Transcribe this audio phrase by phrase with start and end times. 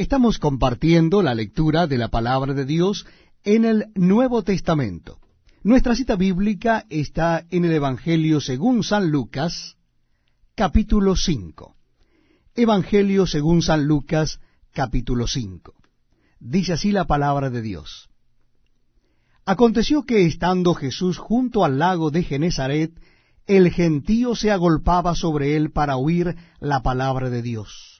[0.00, 3.04] Estamos compartiendo la lectura de la palabra de Dios
[3.44, 5.18] en el Nuevo Testamento.
[5.62, 9.76] Nuestra cita bíblica está en el Evangelio según San Lucas,
[10.54, 11.76] capítulo 5.
[12.54, 14.40] Evangelio según San Lucas,
[14.72, 15.74] capítulo 5.
[16.38, 18.08] Dice así la palabra de Dios.
[19.44, 22.98] Aconteció que estando Jesús junto al lago de Genezaret,
[23.46, 27.99] el gentío se agolpaba sobre él para oír la palabra de Dios.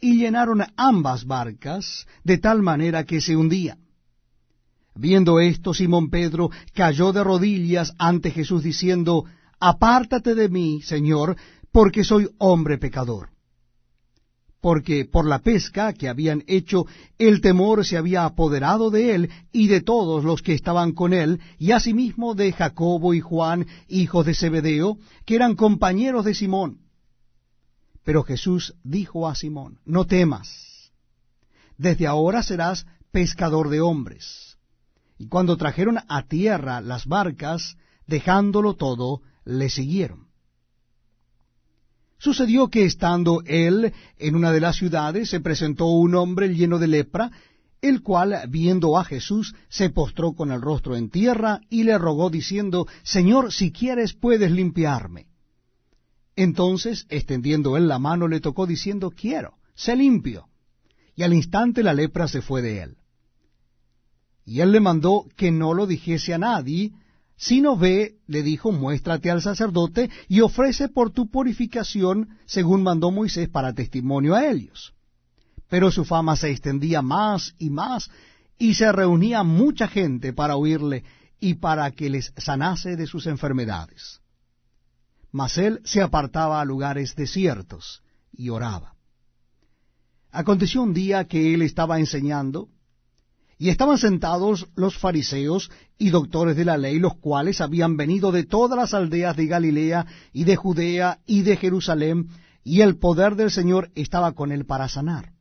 [0.00, 3.78] y llenaron ambas barcas de tal manera que se hundían.
[4.94, 9.24] Viendo esto, Simón Pedro cayó de rodillas ante Jesús diciendo,
[9.58, 11.36] Apártate de mí, Señor,
[11.72, 13.28] porque soy hombre pecador.
[14.60, 16.86] Porque por la pesca que habían hecho,
[17.18, 21.40] el temor se había apoderado de él y de todos los que estaban con él,
[21.58, 26.78] y asimismo de Jacobo y Juan, hijos de Zebedeo, que eran compañeros de Simón.
[28.04, 30.92] Pero Jesús dijo a Simón, No temas,
[31.80, 34.58] desde ahora serás pescador de hombres.
[35.16, 37.76] Y cuando trajeron a tierra las barcas,
[38.06, 40.28] dejándolo todo, le siguieron.
[42.18, 46.86] Sucedió que estando él en una de las ciudades, se presentó un hombre lleno de
[46.86, 47.30] lepra,
[47.80, 52.28] el cual, viendo a Jesús, se postró con el rostro en tierra y le rogó
[52.28, 55.29] diciendo, Señor, si quieres puedes limpiarme.
[56.42, 60.46] Entonces, extendiendo él la mano, le tocó diciendo, Quiero, sé limpio.
[61.14, 62.96] Y al instante la lepra se fue de él.
[64.46, 66.92] Y él le mandó que no lo dijese a nadie,
[67.36, 73.50] sino ve, le dijo, muéstrate al sacerdote y ofrece por tu purificación, según mandó Moisés,
[73.50, 74.94] para testimonio a ellos.
[75.68, 78.10] Pero su fama se extendía más y más,
[78.58, 81.04] y se reunía mucha gente para oírle
[81.38, 84.20] y para que les sanase de sus enfermedades.
[85.32, 88.02] Mas él se apartaba a lugares desiertos
[88.32, 88.94] y oraba.
[90.30, 92.68] Aconteció un día que él estaba enseñando,
[93.58, 98.44] y estaban sentados los fariseos y doctores de la ley, los cuales habían venido de
[98.44, 102.28] todas las aldeas de Galilea y de Judea y de Jerusalén,
[102.64, 105.32] y el poder del Señor estaba con él para sanar.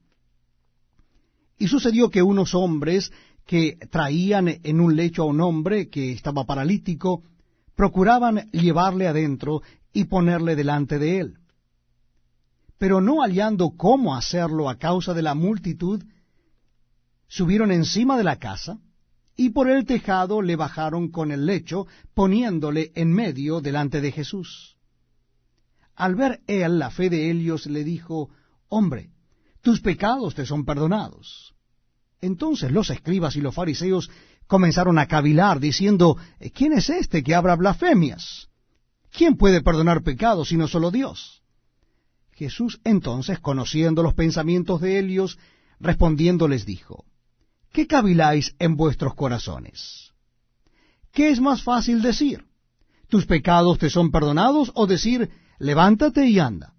[1.57, 3.11] Y sucedió que unos hombres
[3.45, 7.23] que traían en un lecho a un hombre que estaba paralítico,
[7.73, 9.61] procuraban llevarle adentro
[9.93, 11.37] y ponerle delante de él.
[12.77, 16.03] Pero no hallando cómo hacerlo a causa de la multitud,
[17.27, 18.79] subieron encima de la casa,
[19.35, 24.77] y por el tejado le bajaron con el lecho, poniéndole en medio delante de Jesús.
[25.95, 28.29] Al ver él la fe de ellos, le dijo,
[28.67, 29.09] Hombre,
[29.61, 31.53] tus pecados te son perdonados.
[32.21, 34.09] Entonces los escribas y los fariseos
[34.47, 36.17] comenzaron a cavilar, diciendo,
[36.53, 38.48] ¿quién es este que habla blasfemias?
[39.11, 41.41] ¿Quién puede perdonar pecados sino solo Dios?
[42.33, 45.37] Jesús entonces, conociendo los pensamientos de ellos,
[45.79, 47.05] respondiendo les dijo,
[47.73, 50.13] ¿qué caviláis en vuestros corazones?
[51.11, 52.45] ¿Qué es más fácil decir?
[53.09, 54.71] ¿Tus pecados te son perdonados?
[54.75, 56.75] o decir, levántate y anda?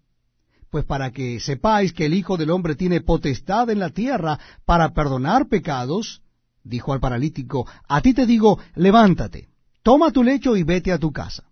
[0.70, 4.94] Pues para que sepáis que el Hijo del Hombre tiene potestad en la tierra para
[4.94, 6.22] perdonar pecados,
[6.62, 9.48] dijo al paralítico, a ti te digo, levántate,
[9.82, 11.49] toma tu lecho y vete a tu casa.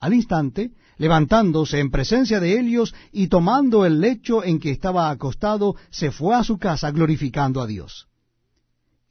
[0.00, 5.76] Al instante, levantándose en presencia de ellos y tomando el lecho en que estaba acostado,
[5.90, 8.08] se fue a su casa glorificando a Dios.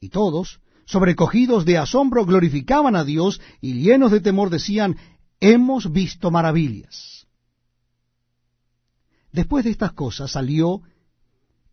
[0.00, 4.96] Y todos, sobrecogidos de asombro, glorificaban a Dios y llenos de temor decían,
[5.40, 7.26] hemos visto maravillas.
[9.32, 10.82] Después de estas cosas salió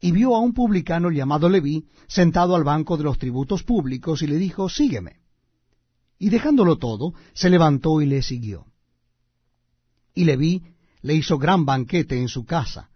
[0.02, 4.28] y vio a un publicano llamado Leví sentado al banco de los tributos públicos y
[4.28, 5.22] le dijo, sígueme.
[6.20, 8.66] Y dejándolo todo, se levantó y le siguió.
[10.16, 10.64] Y Leví
[11.02, 12.90] le hizo gran banquete en su casa,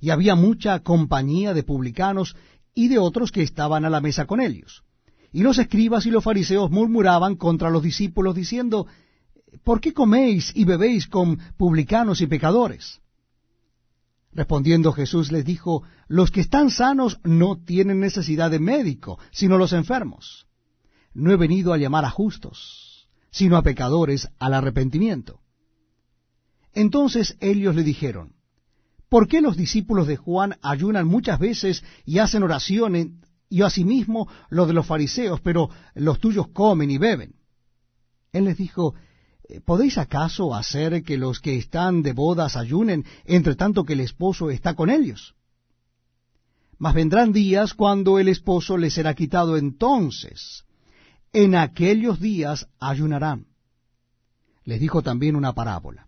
[0.00, 2.34] y había mucha compañía de publicanos
[2.74, 4.82] y de otros que estaban a la mesa con ellos.
[5.32, 8.86] Y los escribas y los fariseos murmuraban contra los discípulos, diciendo,
[9.64, 13.00] ¿Por qué coméis y bebéis con publicanos y pecadores?
[14.32, 19.72] Respondiendo Jesús les dijo, Los que están sanos no tienen necesidad de médico, sino los
[19.72, 20.46] enfermos.
[21.14, 25.40] No he venido a llamar a justos, sino a pecadores al arrepentimiento.
[26.76, 28.34] Entonces ellos le dijeron,
[29.08, 33.08] ¿por qué los discípulos de Juan ayunan muchas veces y hacen oraciones,
[33.48, 37.34] y asimismo los de los fariseos, pero los tuyos comen y beben?
[38.30, 38.94] Él les dijo,
[39.64, 44.50] ¿podéis acaso hacer que los que están de bodas ayunen, entre tanto que el esposo
[44.50, 45.34] está con ellos?
[46.76, 50.64] Mas vendrán días cuando el esposo les será quitado entonces.
[51.32, 53.46] En aquellos días ayunarán.
[54.64, 56.05] Les dijo también una parábola.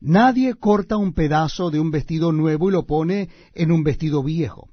[0.00, 4.68] Nadie corta un pedazo de un vestido nuevo y lo pone en un vestido viejo.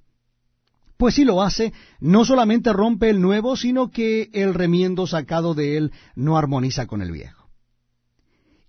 [0.97, 5.77] Pues si lo hace, no solamente rompe el nuevo, sino que el remiendo sacado de
[5.77, 7.49] él no armoniza con el viejo.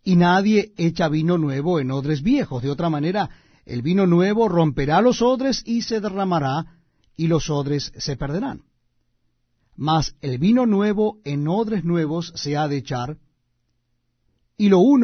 [0.02, 3.30] Y nadie echa vino nuevo en odres viejos, de otra manera
[3.64, 6.66] el vino nuevo romperá los odres y se derramará,
[7.16, 8.62] y los odres se perderán.
[9.76, 13.16] Mas el vino nuevo en odres nuevos se ha de echar,
[14.56, 15.02] y lo uno